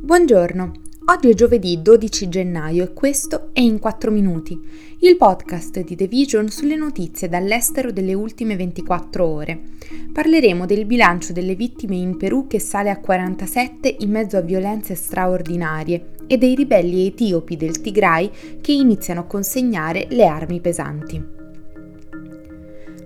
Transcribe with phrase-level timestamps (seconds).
[0.00, 0.72] Buongiorno,
[1.06, 4.58] oggi è giovedì 12 gennaio e questo è In 4 Minuti,
[5.00, 9.60] il podcast di The Vision sulle notizie dall'estero delle ultime 24 ore.
[10.12, 14.94] Parleremo del bilancio delle vittime in Perù che sale a 47 in mezzo a violenze
[14.94, 18.30] straordinarie e dei ribelli etiopi del Tigray
[18.60, 21.41] che iniziano a consegnare le armi pesanti.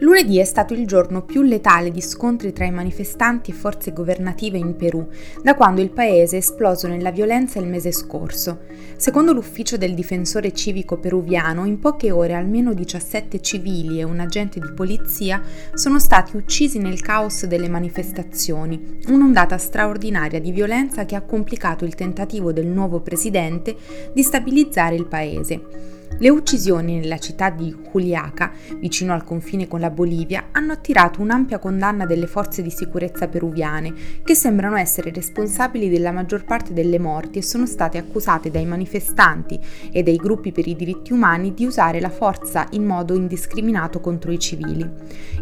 [0.01, 4.59] Lunedì è stato il giorno più letale di scontri tra i manifestanti e forze governative
[4.59, 5.09] in Perù,
[5.43, 8.65] da quando il paese è esploso nella violenza il mese scorso.
[8.97, 14.61] Secondo l'ufficio del difensore civico peruviano, in poche ore almeno 17 civili e un agente
[14.61, 15.41] di polizia
[15.73, 21.95] sono stati uccisi nel caos delle manifestazioni, un'ondata straordinaria di violenza che ha complicato il
[21.95, 23.75] tentativo del nuovo presidente
[24.13, 25.96] di stabilizzare il paese.
[26.19, 31.59] Le uccisioni nella città di Juliaca, vicino al confine con la Bolivia, hanno attirato un'ampia
[31.59, 33.93] condanna delle forze di sicurezza peruviane,
[34.25, 39.61] che sembrano essere responsabili della maggior parte delle morti e sono state accusate dai manifestanti
[39.93, 44.33] e dai gruppi per i diritti umani di usare la forza in modo indiscriminato contro
[44.33, 44.89] i civili.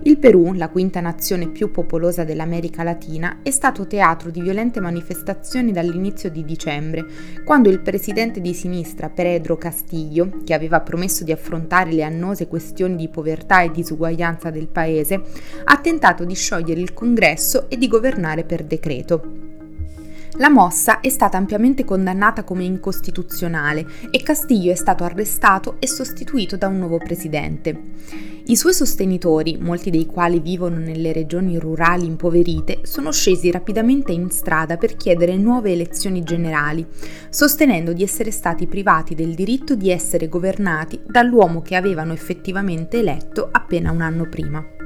[0.02, 5.70] Il Perù, la quinta nazione più popolosa dell'America Latina, è stato teatro di violente manifestazioni
[5.70, 7.06] dall'inizio di dicembre,
[7.44, 12.48] quando il presidente di sinistra Pedro Castillo, che aveva aveva promesso di affrontare le annose
[12.48, 15.22] questioni di povertà e disuguaglianza del paese,
[15.64, 19.43] ha tentato di sciogliere il congresso e di governare per decreto.
[20.38, 26.56] La mossa è stata ampiamente condannata come incostituzionale e Castillo è stato arrestato e sostituito
[26.56, 27.80] da un nuovo presidente.
[28.46, 34.28] I suoi sostenitori, molti dei quali vivono nelle regioni rurali impoverite, sono scesi rapidamente in
[34.30, 36.84] strada per chiedere nuove elezioni generali,
[37.30, 43.48] sostenendo di essere stati privati del diritto di essere governati dall'uomo che avevano effettivamente eletto
[43.52, 44.83] appena un anno prima.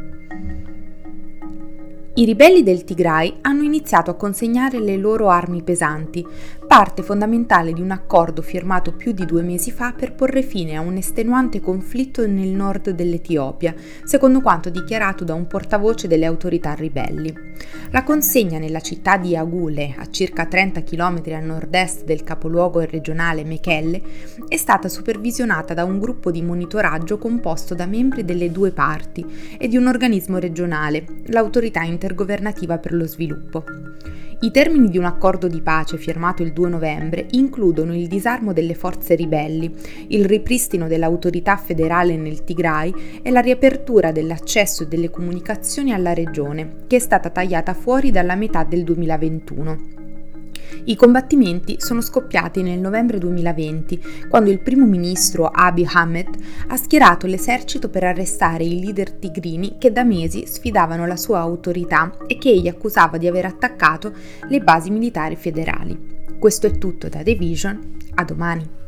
[2.18, 6.26] I ribelli del Tigray hanno iniziato a consegnare le loro armi pesanti,
[6.66, 10.80] parte fondamentale di un accordo firmato più di due mesi fa per porre fine a
[10.80, 17.32] un estenuante conflitto nel nord dell'Etiopia, secondo quanto dichiarato da un portavoce delle autorità ribelli.
[17.90, 23.44] La consegna nella città di Agule, a circa 30 km a nord-est del capoluogo regionale
[23.44, 24.02] Mekelle,
[24.48, 29.24] è stata supervisionata da un gruppo di monitoraggio composto da membri delle due parti
[29.56, 33.64] e di un organismo regionale, l'autorità internazionale intergovernativa per lo sviluppo.
[34.40, 38.74] I termini di un accordo di pace firmato il 2 novembre includono il disarmo delle
[38.74, 39.74] forze ribelli,
[40.08, 46.84] il ripristino dell'autorità federale nel Tigray e la riapertura dell'accesso e delle comunicazioni alla regione,
[46.86, 49.97] che è stata tagliata fuori dalla metà del 2021.
[50.84, 56.28] I combattimenti sono scoppiati nel novembre 2020, quando il primo ministro Abiy Ahmed
[56.68, 62.16] ha schierato l'esercito per arrestare i leader tigrini che da mesi sfidavano la sua autorità
[62.26, 64.12] e che egli accusava di aver attaccato
[64.48, 66.16] le basi militari federali.
[66.38, 68.87] Questo è tutto da The Vision, a domani.